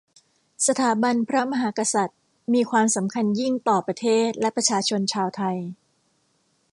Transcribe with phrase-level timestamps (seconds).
[0.67, 2.19] สถาบันพระมหากษัตริย์
[2.53, 5.57] มีความสำคัญยิ่งต่อประเทศและประชาชนชาวไทย